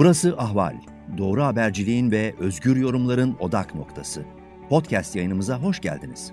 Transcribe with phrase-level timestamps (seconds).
[0.00, 0.74] Burası Ahval.
[1.18, 4.24] Doğru haberciliğin ve özgür yorumların odak noktası.
[4.68, 6.32] Podcast yayınımıza hoş geldiniz.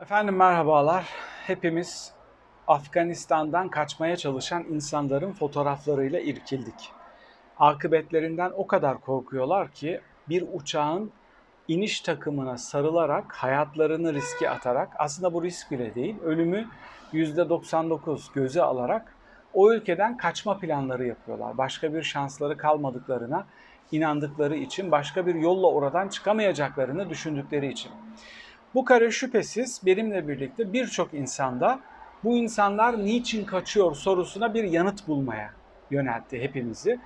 [0.00, 1.06] Efendim merhabalar.
[1.46, 2.12] Hepimiz
[2.66, 6.92] Afganistan'dan kaçmaya çalışan insanların fotoğraflarıyla irkildik.
[7.58, 11.10] Akıbetlerinden o kadar korkuyorlar ki bir uçağın
[11.68, 16.68] iniş takımına sarılarak hayatlarını riske atarak aslında bu risk bile değil ölümü
[17.12, 19.16] %99 göze alarak
[19.54, 21.58] o ülkeden kaçma planları yapıyorlar.
[21.58, 23.46] Başka bir şansları kalmadıklarına
[23.92, 27.92] inandıkları için, başka bir yolla oradan çıkamayacaklarını düşündükleri için.
[28.74, 31.80] Bu kare şüphesiz benimle birlikte birçok insanda
[32.24, 35.50] bu insanlar niçin kaçıyor sorusuna bir yanıt bulmaya
[35.90, 37.00] yöneltti hepimizi.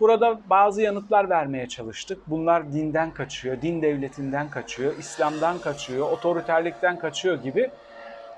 [0.00, 2.18] Burada bazı yanıtlar vermeye çalıştık.
[2.26, 7.70] Bunlar dinden kaçıyor, din devletinden kaçıyor, İslam'dan kaçıyor, otoriterlikten kaçıyor gibi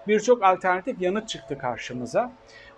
[0.09, 2.33] birçok alternatif yanıt çıktı karşımıza.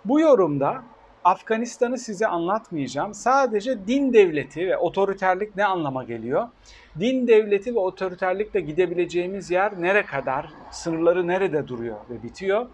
[0.05, 0.83] Bu yorumda
[1.23, 3.13] Afganistan'ı size anlatmayacağım.
[3.13, 6.47] Sadece din devleti ve otoriterlik ne anlama geliyor?
[6.99, 12.65] Din devleti ve otoriterlikle gidebileceğimiz yer nere kadar, sınırları nerede duruyor ve bitiyor?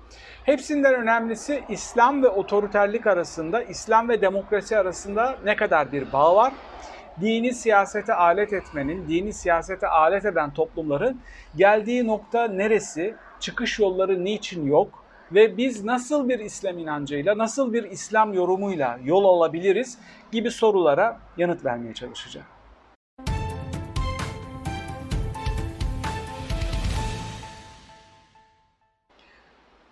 [0.44, 6.54] Hepsinden önemlisi İslam ve otoriterlik arasında, İslam ve demokrasi arasında ne kadar bir bağ var?
[7.22, 11.22] Dini siyasete alet etmenin, dini siyasete alet eden toplumların
[11.56, 13.16] geldiği nokta neresi?
[13.40, 15.08] Çıkış yolları niçin yok?
[15.32, 19.98] ve biz nasıl bir İslam inancıyla, nasıl bir İslam yorumuyla yol alabiliriz
[20.32, 22.48] gibi sorulara yanıt vermeye çalışacağım.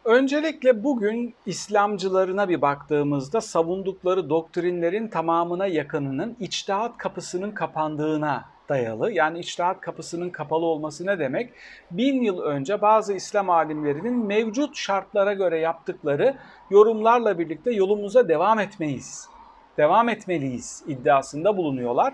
[0.06, 9.12] Öncelikle bugün İslamcılarına bir baktığımızda savundukları doktrinlerin tamamına yakınının içtihat kapısının kapandığına dayalı.
[9.12, 11.54] Yani içtihat kapısının kapalı olması ne demek?
[11.92, 16.36] Bin yıl önce bazı İslam alimlerinin mevcut şartlara göre yaptıkları
[16.70, 19.30] yorumlarla birlikte yolumuza devam etmeyiz.
[19.78, 22.14] Devam etmeliyiz iddiasında bulunuyorlar.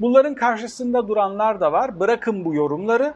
[0.00, 2.00] Bunların karşısında duranlar da var.
[2.00, 3.14] Bırakın bu yorumları.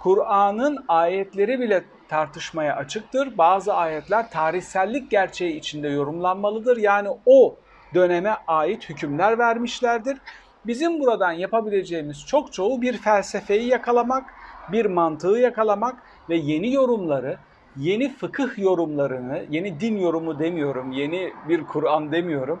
[0.00, 3.38] Kur'an'ın ayetleri bile tartışmaya açıktır.
[3.38, 6.76] Bazı ayetler tarihsellik gerçeği içinde yorumlanmalıdır.
[6.76, 7.56] Yani o
[7.94, 10.18] döneme ait hükümler vermişlerdir.
[10.66, 14.34] Bizim buradan yapabileceğimiz çok çoğu bir felsefeyi yakalamak,
[14.72, 15.96] bir mantığı yakalamak
[16.28, 17.38] ve yeni yorumları,
[17.76, 22.60] yeni fıkıh yorumlarını, yeni din yorumu demiyorum, yeni bir Kur'an demiyorum,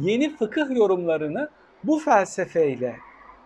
[0.00, 1.48] yeni fıkıh yorumlarını
[1.84, 2.96] bu felsefeyle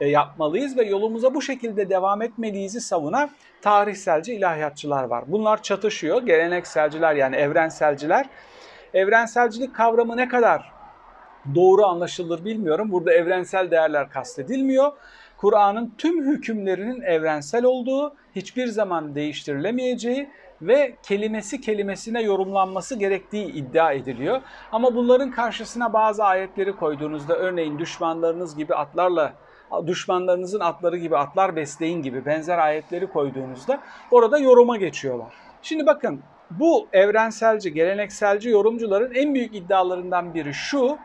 [0.01, 3.31] e, yapmalıyız ve yolumuza bu şekilde devam etmeliyiz'i savunan
[3.63, 5.25] tarihselci ilahiyatçılar var.
[5.27, 6.23] Bunlar çatışıyor.
[6.23, 8.27] Gelenekselciler yani evrenselciler.
[8.95, 10.72] Evrenselcilik kavramı ne kadar
[11.55, 12.93] doğru anlaşılır bilmiyorum.
[12.93, 14.93] Burada evrensel değerler kastedilmiyor.
[15.37, 20.29] Kur'an'ın tüm hükümlerinin evrensel olduğu, hiçbir zaman değiştirilemeyeceği
[20.63, 24.41] ve kelimesi kelimesine yorumlanması gerektiği iddia ediliyor.
[24.73, 29.33] Ama bunların karşısına bazı ayetleri koyduğunuzda örneğin düşmanlarınız gibi atlarla
[29.87, 33.81] düşmanlarınızın atları gibi atlar besleyin gibi benzer ayetleri koyduğunuzda
[34.11, 35.33] orada yoruma geçiyorlar.
[35.63, 36.21] Şimdi bakın
[36.51, 40.99] bu evrenselci, gelenekselci yorumcuların en büyük iddialarından biri şu,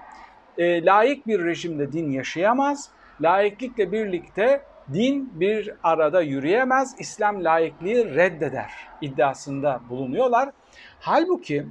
[0.58, 2.90] e, layık bir rejimde din yaşayamaz.
[3.22, 4.62] Layıklıkla birlikte
[4.94, 6.96] din bir arada yürüyemez.
[7.00, 10.50] İslam layıklığı reddeder iddiasında bulunuyorlar.
[11.00, 11.66] Halbuki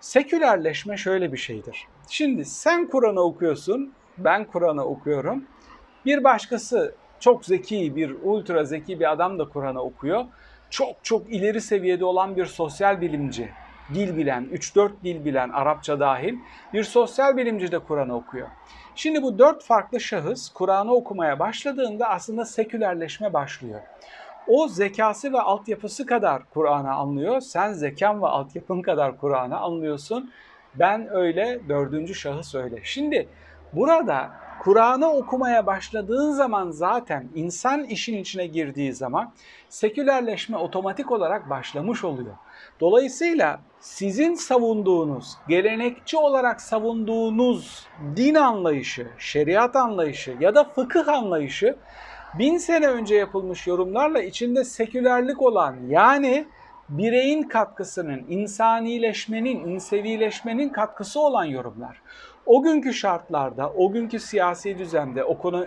[0.00, 1.86] sekülerleşme şöyle bir şeydir.
[2.08, 5.44] Şimdi sen Kur'an'ı okuyorsun, ben Kur'an'ı okuyorum.
[6.06, 10.24] Bir başkası çok zeki, bir ultra zeki bir adam da Kur'an'ı okuyor.
[10.70, 13.50] Çok çok ileri seviyede olan bir sosyal bilimci
[13.94, 16.38] dil bilen, 3-4 dil bilen Arapça dahil
[16.72, 18.48] bir sosyal bilimci de Kur'an'ı okuyor.
[18.94, 23.80] Şimdi bu dört farklı şahıs Kur'an'ı okumaya başladığında aslında sekülerleşme başlıyor.
[24.46, 27.40] O zekası ve altyapısı kadar Kur'an'ı anlıyor.
[27.40, 30.30] Sen zekan ve altyapın kadar Kur'an'ı anlıyorsun.
[30.74, 32.80] Ben öyle, dördüncü şahıs öyle.
[32.82, 33.28] Şimdi
[33.72, 34.30] burada
[34.62, 39.32] Kur'an'ı okumaya başladığın zaman zaten insan işin içine girdiği zaman
[39.68, 42.34] sekülerleşme otomatik olarak başlamış oluyor.
[42.80, 47.86] Dolayısıyla sizin savunduğunuz, gelenekçi olarak savunduğunuz
[48.16, 51.76] din anlayışı, şeriat anlayışı ya da fıkıh anlayışı
[52.38, 56.46] bin sene önce yapılmış yorumlarla içinde sekülerlik olan yani
[56.88, 62.02] bireyin katkısının, insanileşmenin, insevileşmenin katkısı olan yorumlar.
[62.46, 65.24] O günkü şartlarda, o günkü siyasi düzende,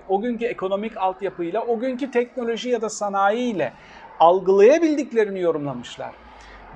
[0.10, 3.74] o, günkü ekonomik altyapıyla, o günkü teknoloji ya da sanayiyle
[4.20, 6.23] algılayabildiklerini yorumlamışlar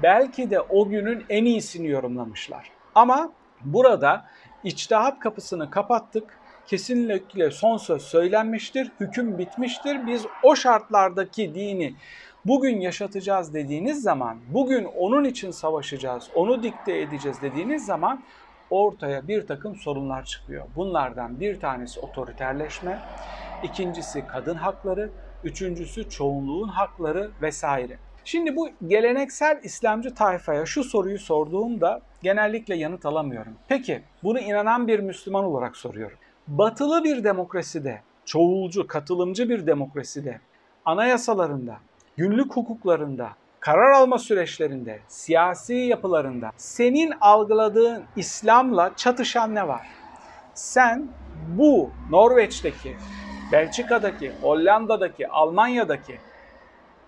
[0.04, 2.72] belki de o günün en iyisini yorumlamışlar.
[2.96, 4.26] Ama burada
[4.64, 6.40] içtihat kapısını kapattık.
[6.66, 10.08] Kesinlikle son söz söylenmiştir, hüküm bitmiştir.
[10.08, 11.96] Biz o şartlardaki dini
[12.46, 18.24] bugün yaşatacağız dediğiniz zaman, bugün onun için savaşacağız, onu dikte edeceğiz dediğiniz zaman
[18.70, 20.66] ortaya bir takım sorunlar çıkıyor.
[20.76, 23.00] Bunlardan bir tanesi otoriterleşme,
[23.64, 25.10] ikincisi kadın hakları,
[25.44, 27.98] üçüncüsü çoğunluğun hakları vesaire.
[28.28, 33.54] Şimdi bu geleneksel İslamcı tayfaya şu soruyu sorduğumda genellikle yanıt alamıyorum.
[33.68, 36.18] Peki bunu inanan bir Müslüman olarak soruyorum.
[36.48, 40.40] Batılı bir demokraside, çoğulcu, katılımcı bir demokraside,
[40.86, 41.78] anayasalarında,
[42.18, 43.30] günlük hukuklarında,
[43.60, 49.88] karar alma süreçlerinde, siyasi yapılarında senin algıladığın İslam'la çatışan ne var?
[50.54, 51.08] Sen
[51.48, 52.96] bu Norveç'teki,
[53.52, 56.18] Belçika'daki, Hollanda'daki, Almanya'daki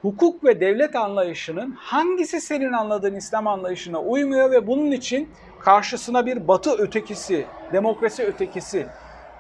[0.02, 5.30] hukuk ve devlet anlayışının hangisi senin anladığın İslam anlayışına uymuyor ve bunun için
[5.60, 8.88] karşısına bir batı ötekisi, demokrasi ötekisi,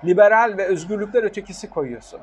[0.05, 2.19] liberal ve özgürlükler ötekisi koyuyorsun.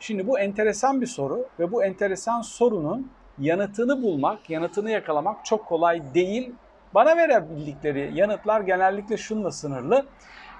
[0.00, 6.02] Şimdi bu enteresan bir soru ve bu enteresan sorunun yanıtını bulmak, yanıtını yakalamak çok kolay
[6.14, 6.52] değil.
[6.94, 10.06] Bana verebildikleri yanıtlar genellikle şunla sınırlı.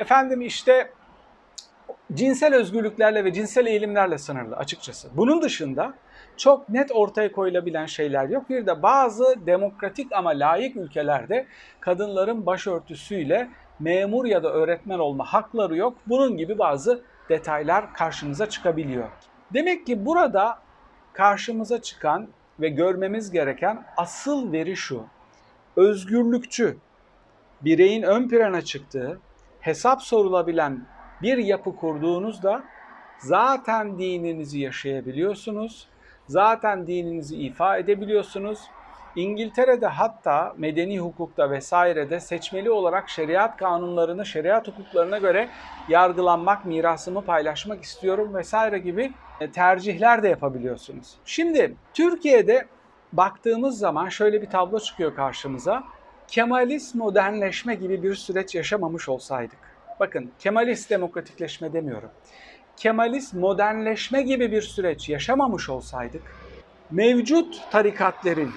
[0.01, 0.91] Efendim işte
[2.15, 5.09] cinsel özgürlüklerle ve cinsel eğilimlerle sınırlı açıkçası.
[5.17, 5.95] Bunun dışında
[6.37, 8.51] çok net ortaya koyulabilen şeyler yok.
[8.51, 11.47] Bir de bazı demokratik ama layık ülkelerde
[11.81, 13.51] kadınların başörtüsüyle
[13.81, 15.97] memur ya da öğretmen olma hakları yok.
[16.07, 19.09] Bunun gibi bazı detaylar karşımıza çıkabiliyor.
[19.55, 20.59] Demek ki burada
[21.13, 22.29] karşımıza çıkan
[22.61, 25.05] ve görmemiz gereken asıl veri şu.
[25.77, 26.77] Özgürlükçü,
[27.61, 29.21] bireyin ön plana çıktığı,
[29.61, 30.87] hesap sorulabilen
[31.23, 32.65] bir yapı kurduğunuzda
[33.19, 35.89] zaten dininizi yaşayabiliyorsunuz.
[36.27, 38.59] Zaten dininizi ifa edebiliyorsunuz.
[39.17, 45.49] İngiltere'de hatta medeni hukukta vesairede seçmeli olarak şeriat kanunlarını, şeriat hukuklarına göre
[45.89, 51.15] yargılanmak, mirasımı paylaşmak istiyorum vesaire gibi e, tercihler de yapabiliyorsunuz.
[51.25, 52.67] Şimdi Türkiye'de
[53.13, 55.85] baktığımız zaman şöyle bir tablo çıkıyor karşımıza.
[56.29, 59.59] Kemalist modernleşme gibi bir süreç yaşamamış olsaydık.
[60.01, 62.11] Bakın Kemalist demokratikleşme demiyorum.
[62.77, 66.23] Kemalist modernleşme gibi bir süreç yaşamamış olsaydık
[66.91, 68.51] mevcut tarikatlerin,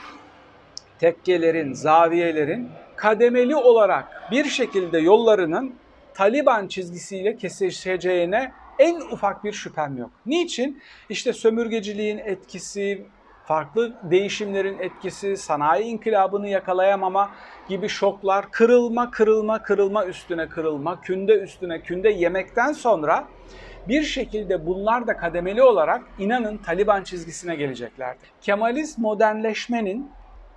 [0.99, 5.75] tekkelerin, zaviyelerin kademeli olarak bir şekilde yollarının
[6.13, 10.09] Taliban çizgisiyle kesişeceğine en ufak bir şüphem yok.
[10.25, 10.81] Niçin?
[11.09, 13.05] İşte sömürgeciliğin etkisi,
[13.45, 17.31] farklı değişimlerin etkisi, sanayi inkılabını yakalayamama
[17.69, 23.27] gibi şoklar, kırılma, kırılma, kırılma üstüne kırılma, künde üstüne künde yemekten sonra
[23.87, 28.19] bir şekilde bunlar da kademeli olarak inanın Taliban çizgisine geleceklerdi.
[28.41, 30.11] Kemalist modernleşmenin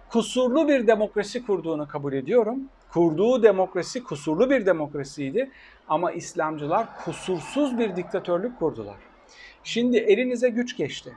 [0.09, 2.59] kusurlu bir demokrasi kurduğunu kabul ediyorum.
[2.93, 5.51] Kurduğu demokrasi kusurlu bir demokrasiydi
[5.89, 8.97] ama İslamcılar kusursuz bir diktatörlük kurdular.
[9.65, 11.17] Şimdi elinize güç geçti.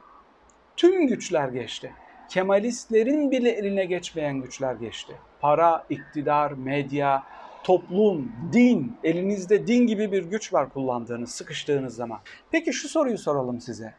[0.78, 1.94] Tüm güçler geçti.
[2.30, 5.14] Kemalistlerin bile eline geçmeyen güçler geçti.
[5.42, 7.24] Para, iktidar, medya,
[7.64, 12.20] toplum, din, elinizde din gibi bir güç var kullandığınız, sıkıştığınız zaman.
[12.52, 13.94] Peki şu soruyu soralım size.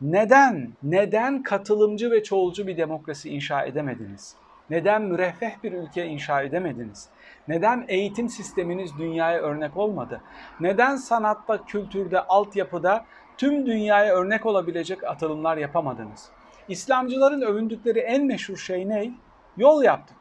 [0.00, 4.34] Neden, neden katılımcı ve çoğulcu bir demokrasi inşa edemediniz?
[4.70, 7.08] Neden müreffeh bir ülke inşa edemediniz?
[7.48, 10.20] Neden eğitim sisteminiz dünyaya örnek olmadı?
[10.60, 13.04] Neden sanatta, kültürde, altyapıda
[13.38, 16.28] tüm dünyaya örnek olabilecek atılımlar yapamadınız?
[16.68, 19.10] İslamcıların övündükleri en meşhur şey ne?
[19.56, 20.16] Yol yaptık.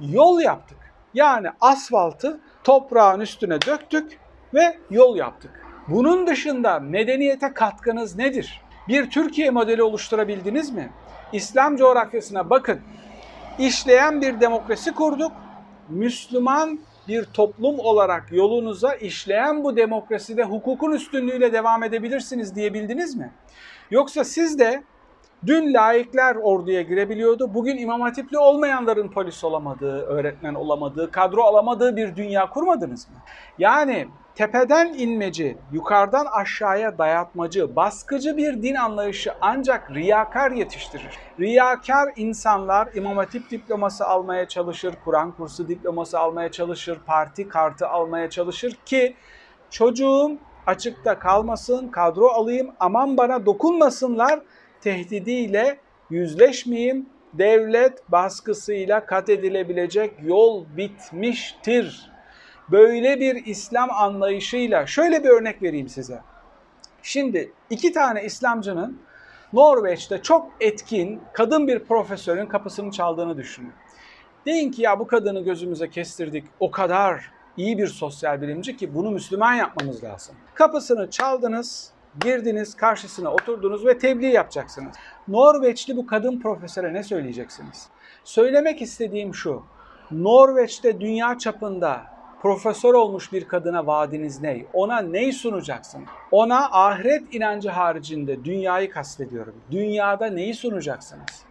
[0.00, 0.78] Yol yaptık.
[1.14, 4.18] Yani asfaltı toprağın üstüne döktük
[4.54, 5.50] ve yol yaptık.
[5.88, 8.62] Bunun dışında medeniyete katkınız nedir?
[8.88, 10.90] Bir Türkiye modeli oluşturabildiniz mi?
[11.32, 12.80] İslam coğrafyasına bakın.
[13.58, 15.32] İşleyen bir demokrasi kurduk.
[15.88, 23.32] Müslüman bir toplum olarak yolunuza işleyen bu demokraside hukukun üstünlüğüyle devam edebilirsiniz diyebildiniz mi?
[23.90, 24.82] Yoksa siz de
[25.46, 27.54] Dün laikler orduya girebiliyordu.
[27.54, 33.14] Bugün imam hatipli olmayanların polis olamadığı, öğretmen olamadığı, kadro alamadığı bir dünya kurmadınız mı?
[33.58, 41.18] Yani tepeden inmeci, yukarıdan aşağıya dayatmacı, baskıcı bir din anlayışı ancak riyakar yetiştirir.
[41.40, 48.30] Riyakar insanlar imam hatip diploması almaya çalışır, Kur'an kursu diploması almaya çalışır, parti kartı almaya
[48.30, 49.16] çalışır ki
[49.70, 54.40] çocuğum açıkta kalmasın, kadro alayım, aman bana dokunmasınlar
[54.80, 55.78] tehdidiyle
[56.10, 62.10] yüzleşmeyeyim, devlet baskısıyla kat edilebilecek yol bitmiştir.
[62.70, 66.20] Böyle bir İslam anlayışıyla şöyle bir örnek vereyim size.
[67.02, 69.00] Şimdi iki tane İslamcının
[69.52, 73.72] Norveç'te çok etkin kadın bir profesörün kapısını çaldığını düşünün.
[74.46, 79.10] Deyin ki ya bu kadını gözümüze kestirdik o kadar iyi bir sosyal bilimci ki bunu
[79.10, 80.36] Müslüman yapmamız lazım.
[80.54, 84.96] Kapısını çaldınız, Girdiniz, karşısına oturdunuz ve tebliğ yapacaksınız.
[85.28, 87.88] Norveçli bu kadın profesöre ne söyleyeceksiniz?
[88.24, 89.62] Söylemek istediğim şu.
[90.10, 92.02] Norveç'te dünya çapında
[92.42, 94.64] profesör olmuş bir kadına vaadiniz ne?
[94.72, 96.04] Ona neyi sunacaksın?
[96.30, 99.54] Ona ahiret inancı haricinde dünyayı kastediyorum.
[99.70, 101.42] Dünyada neyi sunacaksınız?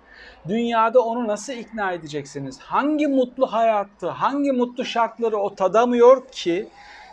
[0.48, 2.60] Dünyada onu nasıl ikna edeceksiniz?
[2.60, 6.68] Hangi mutlu hayatı, hangi mutlu şartları o tadamıyor ki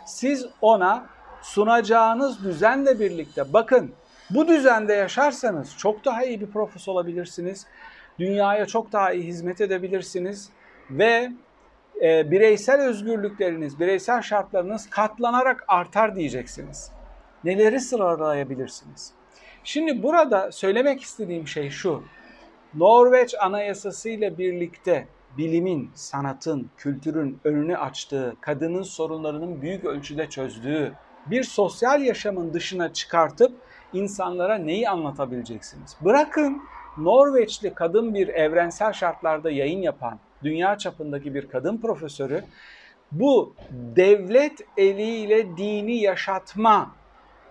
[0.05, 1.14] siz ona
[1.45, 3.91] sunacağınız düzenle birlikte bakın
[4.29, 7.67] bu düzende yaşarsanız çok daha iyi bir profesör olabilirsiniz.
[8.19, 10.49] Dünyaya çok daha iyi hizmet edebilirsiniz
[10.89, 11.31] ve
[12.01, 16.91] e, bireysel özgürlükleriniz, bireysel şartlarınız katlanarak artar diyeceksiniz.
[17.43, 19.11] Neleri sıralayabilirsiniz?
[19.63, 22.03] Şimdi burada söylemek istediğim şey şu.
[22.73, 30.93] Norveç Anayasası ile birlikte bilimin, sanatın, kültürün önünü açtığı, kadının sorunlarının büyük ölçüde çözdüğü
[31.25, 33.51] bir sosyal yaşamın dışına çıkartıp
[33.93, 35.95] insanlara neyi anlatabileceksiniz?
[36.01, 36.61] Bırakın
[36.97, 42.43] Norveçli kadın bir evrensel şartlarda yayın yapan, dünya çapındaki bir kadın profesörü
[43.11, 43.55] bu
[43.95, 46.91] devlet eliyle dini yaşatma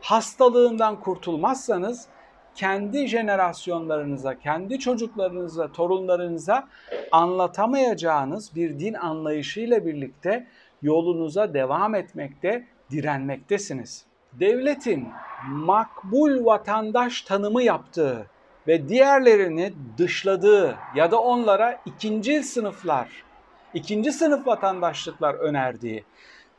[0.00, 2.07] hastalığından kurtulmazsanız
[2.54, 6.69] kendi jenerasyonlarınıza, kendi çocuklarınıza, torunlarınıza
[7.12, 10.47] anlatamayacağınız bir din anlayışıyla birlikte
[10.83, 14.04] yolunuza devam etmekte, direnmektesiniz.
[14.32, 15.08] Devletin
[15.48, 18.26] makbul vatandaş tanımı yaptığı
[18.66, 23.08] ve diğerlerini dışladığı ya da onlara ikinci sınıflar,
[23.74, 26.04] ikinci sınıf vatandaşlıklar önerdiği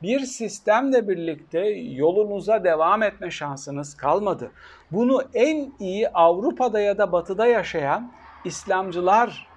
[0.01, 4.51] bir sistemle birlikte yolunuza devam etme şansınız kalmadı.
[4.91, 8.12] Bunu en iyi Avrupa'da ya da Batı'da yaşayan
[8.46, 9.48] İslamcılar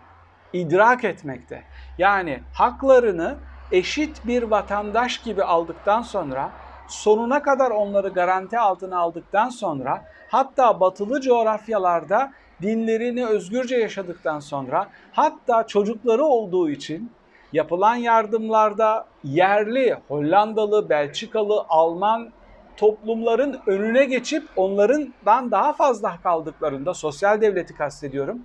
[0.52, 1.62] idrak etmekte.
[1.98, 3.36] Yani haklarını
[3.72, 6.50] eşit bir vatandaş gibi aldıktan sonra
[6.88, 12.32] sonuna kadar onları garanti altına aldıktan sonra hatta batılı coğrafyalarda
[12.62, 17.12] dinlerini özgürce yaşadıktan sonra hatta çocukları olduğu için
[17.52, 22.30] yapılan yardımlarda yerli, Hollandalı, Belçikalı, Alman
[22.76, 28.42] toplumların önüne geçip onlarından daha fazla kaldıklarında sosyal devleti kastediyorum.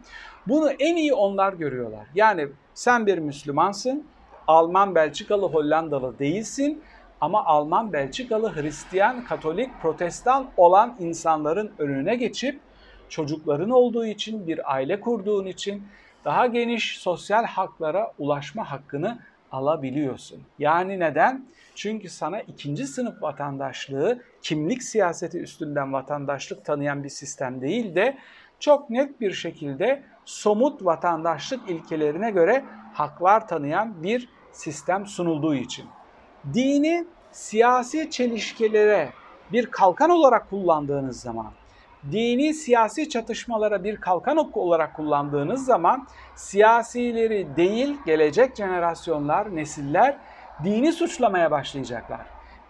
[0.47, 2.07] Bunu en iyi onlar görüyorlar.
[2.15, 4.07] Yani sen bir Müslümansın,
[4.47, 6.83] Alman, Belçikalı, Hollandalı değilsin
[7.21, 12.59] ama Alman, Belçikalı, Hristiyan, Katolik, Protestan olan insanların önüne geçip
[13.09, 15.83] çocukların olduğu için, bir aile kurduğun için
[16.25, 19.19] daha geniş sosyal haklara ulaşma hakkını
[19.51, 20.41] alabiliyorsun.
[20.59, 21.45] Yani neden?
[21.75, 28.17] Çünkü sana ikinci sınıf vatandaşlığı kimlik siyaseti üstünden vatandaşlık tanıyan bir sistem değil de
[28.59, 32.63] çok net bir şekilde somut vatandaşlık ilkelerine göre
[32.93, 35.85] haklar tanıyan bir sistem sunulduğu için.
[36.53, 39.09] Dini siyasi çelişkilere
[39.51, 41.51] bir kalkan olarak kullandığınız zaman
[42.11, 50.17] dini siyasi çatışmalara bir kalkan olarak kullandığınız zaman siyasileri değil gelecek jenerasyonlar, nesiller
[50.63, 52.25] dini suçlamaya başlayacaklar.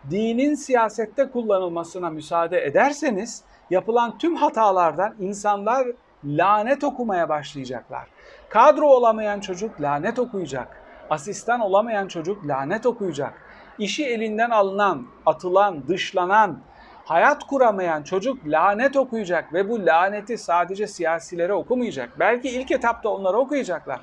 [0.10, 5.88] Dinin siyasette kullanılmasına müsaade ederseniz yapılan tüm hatalardan insanlar
[6.26, 8.08] lanet okumaya başlayacaklar.
[8.50, 10.68] Kadro olamayan çocuk lanet okuyacak.
[11.10, 13.34] Asistan olamayan çocuk lanet okuyacak.
[13.80, 16.60] İşi elinden alınan, atılan, dışlanan,
[17.06, 22.20] hayat kuramayan çocuk lanet okuyacak ve bu laneti sadece siyasilere okumayacak.
[22.20, 24.02] Belki ilk etapta onları okuyacaklar.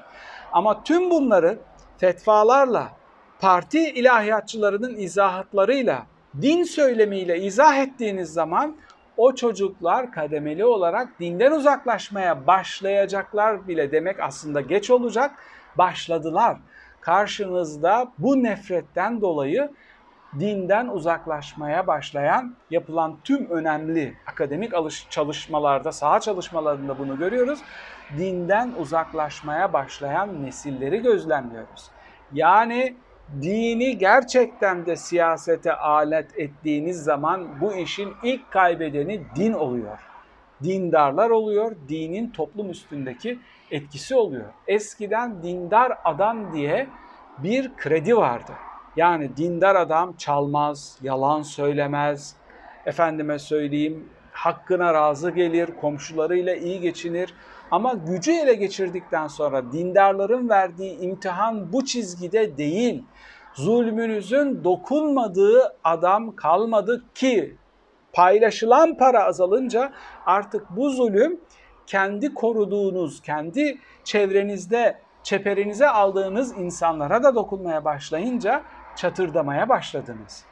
[0.53, 1.59] Ama tüm bunları
[1.99, 2.89] fetvalarla,
[3.41, 6.07] parti ilahiyatçılarının izahatlarıyla,
[6.43, 8.77] din söylemiyle izah ettiğiniz zaman
[9.17, 15.31] o çocuklar kademeli olarak dinden uzaklaşmaya başlayacaklar bile demek aslında geç olacak.
[15.79, 16.57] Başladılar.
[17.01, 19.71] Karşınızda bu nefretten dolayı
[20.39, 24.73] dinden uzaklaşmaya başlayan yapılan tüm önemli akademik
[25.11, 27.61] çalışmalarda, saha çalışmalarında bunu görüyoruz.
[28.19, 31.91] Dinden uzaklaşmaya başlayan nesilleri gözlemliyoruz.
[32.33, 32.97] Yani
[33.43, 39.99] dini gerçekten de siyasete alet ettiğiniz zaman bu işin ilk kaybedeni din oluyor.
[40.63, 43.39] Dindarlar oluyor, dinin toplum üstündeki
[43.71, 44.47] etkisi oluyor.
[44.67, 46.87] Eskiden dindar adam diye
[47.39, 48.53] bir kredi vardı.
[48.97, 52.37] Yani dindar adam çalmaz, yalan söylemez,
[52.87, 57.35] efendime söyleyeyim hakkına razı gelir, komşularıyla iyi geçinir.
[57.71, 63.05] Ama gücü ele geçirdikten sonra dindarların verdiği imtihan bu çizgide değil.
[63.55, 67.57] Zulmünüzün dokunmadığı adam kalmadı ki
[68.13, 69.93] paylaşılan para azalınca
[70.27, 71.41] artık bu zulüm
[71.87, 78.63] kendi koruduğunuz, kendi çevrenizde, çeperinize aldığınız insanlara da dokunmaya başlayınca
[78.97, 80.50] çatırdamaya başladınız.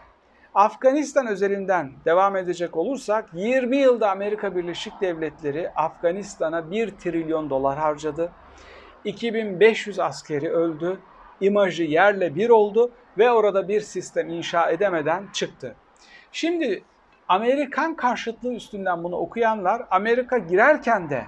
[0.58, 8.32] Afganistan özelinden devam edecek olursak 20 yılda Amerika Birleşik Devletleri Afganistan'a 1 trilyon dolar harcadı.
[9.04, 11.00] 2500 askeri öldü.
[11.40, 15.74] İmajı yerle bir oldu ve orada bir sistem inşa edemeden çıktı.
[16.32, 16.82] Şimdi
[17.28, 21.24] Amerikan karşıtlığı üstünden bunu okuyanlar Amerika girerken de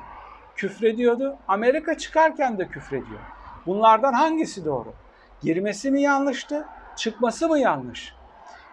[0.57, 3.21] küfrediyordu, Amerika çıkarken de küfrediyor.
[3.67, 4.93] Bunlardan hangisi doğru?
[5.43, 8.20] Girmesi mi yanlıştı, çıkması mı yanlış?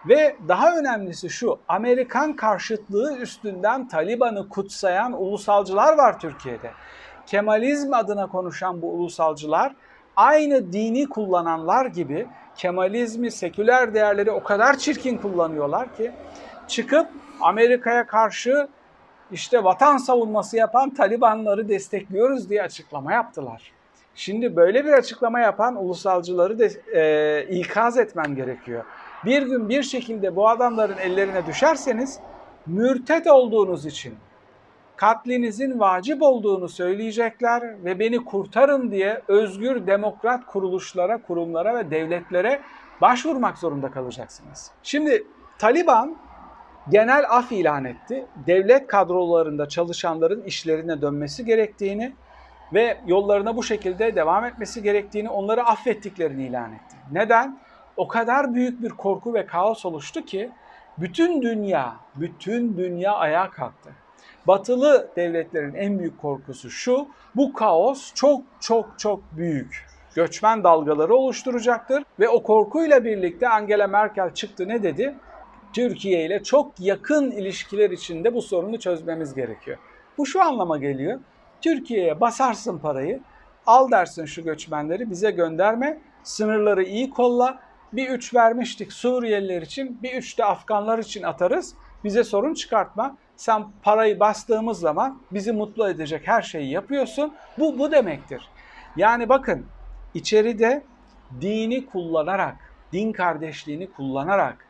[0.08, 6.70] Ve daha önemlisi şu, Amerikan karşıtlığı üstünden Taliban'ı kutsayan ulusalcılar var Türkiye'de.
[7.26, 9.74] Kemalizm adına konuşan bu ulusalcılar
[10.16, 16.12] aynı dini kullananlar gibi Kemalizmi, seküler değerleri o kadar çirkin kullanıyorlar ki
[16.68, 17.08] çıkıp
[17.40, 18.68] Amerika'ya karşı
[19.30, 23.72] işte vatan savunması yapan Talibanları destekliyoruz diye açıklama yaptılar.
[24.14, 28.84] Şimdi böyle bir açıklama yapan ulusalcıları de e, ikaz etmem gerekiyor.
[29.24, 32.20] Bir gün bir şekilde bu adamların ellerine düşerseniz
[32.66, 34.14] mürtet olduğunuz için
[34.96, 42.60] katlinizin vacip olduğunu söyleyecekler ve beni kurtarın diye özgür demokrat kuruluşlara, kurumlara ve devletlere
[43.00, 44.70] başvurmak zorunda kalacaksınız.
[44.82, 45.26] Şimdi
[45.58, 46.16] Taliban
[46.88, 48.26] genel af ilan etti.
[48.46, 52.12] Devlet kadrolarında çalışanların işlerine dönmesi gerektiğini
[52.74, 56.96] ve yollarına bu şekilde devam etmesi gerektiğini, onları affettiklerini ilan etti.
[57.12, 57.58] Neden?
[57.98, 60.50] O kadar büyük bir korku ve kaos oluştu ki
[60.98, 63.90] bütün dünya, bütün dünya ayağa kalktı.
[64.46, 72.04] Batılı devletlerin en büyük korkusu şu, bu kaos çok çok çok büyük göçmen dalgaları oluşturacaktır
[72.20, 75.14] ve o korkuyla birlikte Angela Merkel çıktı ne dedi?
[75.72, 79.78] Türkiye ile çok yakın ilişkiler içinde bu sorunu çözmemiz gerekiyor.
[80.18, 81.20] Bu şu anlama geliyor.
[81.60, 83.20] Türkiye'ye basarsın parayı,
[83.66, 87.67] al dersin şu göçmenleri bize gönderme, sınırları iyi kolla.
[87.92, 91.74] Bir üç vermiştik Suriyeliler için, bir üç de Afganlar için atarız.
[92.04, 93.16] Bize sorun çıkartma.
[93.36, 97.34] Sen parayı bastığımız zaman bizi mutlu edecek her şeyi yapıyorsun.
[97.58, 98.48] Bu bu demektir.
[98.96, 99.66] Yani bakın
[100.14, 100.84] içeride
[101.40, 102.56] dini kullanarak,
[102.92, 104.68] din kardeşliğini kullanarak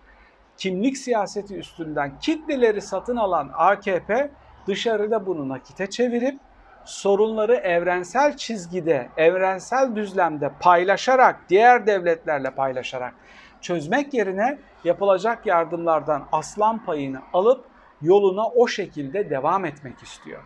[0.57, 4.31] kimlik siyaseti üstünden kitleleri satın alan AKP
[4.67, 6.41] dışarıda bunu nakite çevirip
[6.89, 13.15] sorunları evrensel çizgide, evrensel düzlemde paylaşarak, diğer devletlerle paylaşarak
[13.61, 17.65] çözmek yerine yapılacak yardımlardan aslan payını alıp
[18.03, 20.43] yoluna o şekilde devam etmek istiyor.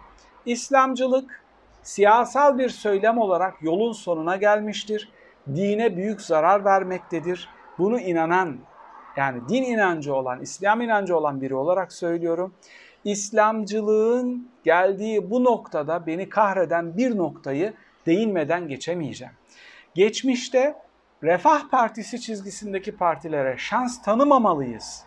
[0.46, 1.42] İslamcılık
[1.82, 5.12] siyasal bir söylem olarak yolun sonuna gelmiştir.
[5.54, 7.48] Dine büyük zarar vermektedir.
[7.78, 8.58] Bunu inanan
[9.16, 12.54] yani din inancı olan, İslam inancı olan biri olarak söylüyorum.
[13.04, 17.74] İslamcılığın geldiği bu noktada beni kahreden bir noktayı
[18.06, 19.34] değinmeden geçemeyeceğim.
[19.94, 20.74] Geçmişte
[21.22, 25.04] Refah Partisi çizgisindeki partilere şans tanımamalıyız.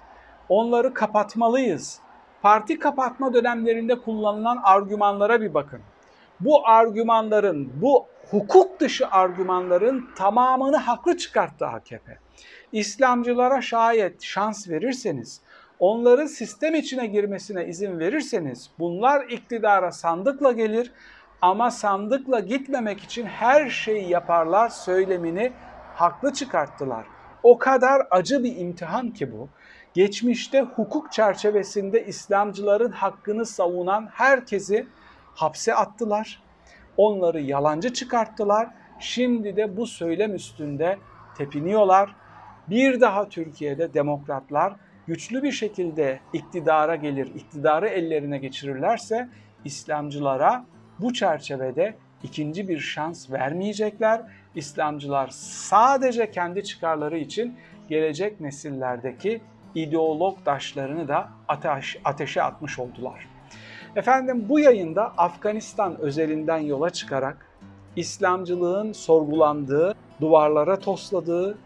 [0.49, 1.99] Onları kapatmalıyız.
[2.41, 5.81] Parti kapatma dönemlerinde kullanılan argümanlara bir bakın.
[6.39, 12.19] Bu argümanların, bu hukuk dışı argümanların tamamını haklı çıkarttı AKP.
[12.71, 15.41] İslamcılara şayet şans verirseniz,
[15.79, 20.91] onların sistem içine girmesine izin verirseniz bunlar iktidara sandıkla gelir
[21.41, 25.51] ama sandıkla gitmemek için her şeyi yaparlar söylemini
[25.95, 27.05] haklı çıkarttılar.
[27.43, 29.49] O kadar acı bir imtihan ki bu.
[29.93, 34.87] Geçmişte hukuk çerçevesinde İslamcıların hakkını savunan herkesi
[35.35, 36.43] hapse attılar.
[36.97, 38.69] Onları yalancı çıkarttılar.
[38.99, 40.97] Şimdi de bu söylem üstünde
[41.37, 42.15] tepiniyorlar.
[42.69, 44.73] Bir daha Türkiye'de demokratlar
[45.07, 49.29] güçlü bir şekilde iktidara gelir, iktidarı ellerine geçirirlerse
[49.65, 50.65] İslamcılara
[50.99, 54.21] bu çerçevede ikinci bir şans vermeyecekler.
[54.55, 57.57] İslamcılar sadece kendi çıkarları için
[57.89, 59.41] gelecek nesillerdeki
[59.75, 63.27] ideolog taşlarını da ateş, ateşe atmış oldular.
[63.95, 67.45] Efendim bu yayında Afganistan özelinden yola çıkarak
[67.95, 71.57] İslamcılığın sorgulandığı, duvarlara tosladığı,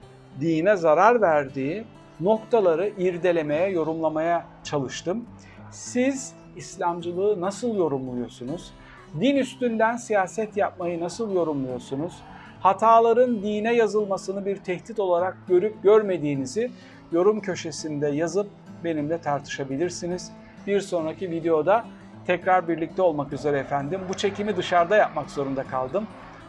[0.41, 1.83] dine zarar verdiği
[2.19, 5.25] noktaları irdelemeye, yorumlamaya çalıştım.
[5.71, 8.73] Siz İslamcılığı nasıl yorumluyorsunuz?
[9.19, 12.13] Din üstünden siyaset yapmayı nasıl yorumluyorsunuz?
[12.59, 16.71] Hataların dine yazılmasını bir tehdit olarak görüp görmediğinizi
[17.11, 18.47] yorum köşesinde yazıp
[18.83, 20.31] benimle tartışabilirsiniz.
[20.67, 21.85] Bir sonraki videoda
[22.27, 24.01] tekrar birlikte olmak üzere efendim.
[24.09, 26.07] Bu çekimi dışarıda yapmak zorunda kaldım.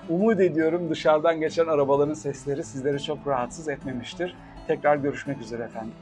[0.08, 4.34] Umut ediyorum dışarıdan geçen arabaların sesleri sizleri çok rahatsız etmemiştir.
[4.66, 5.94] Tekrar görüşmek üzere efendim.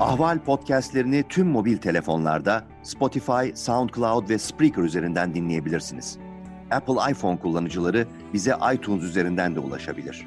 [0.00, 6.18] Ahval podcastlerini tüm mobil telefonlarda Spotify, SoundCloud ve Spreaker üzerinden dinleyebilirsiniz.
[6.70, 10.26] Apple iPhone kullanıcıları bize iTunes üzerinden de ulaşabilir.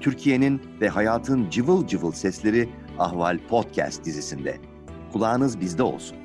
[0.00, 2.68] Türkiye'nin ve hayatın cıvıl cıvıl sesleri
[3.02, 4.58] Ahval Podcast dizisinde.
[5.12, 6.21] Kulağınız bizde olsun.